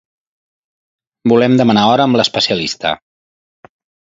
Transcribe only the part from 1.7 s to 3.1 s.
hora amb l'especialista.